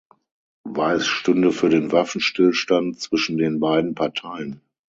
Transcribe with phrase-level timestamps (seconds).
[0.63, 4.59] Weiß stünde für den Waffenstillstand zwischen den beiden Parteien.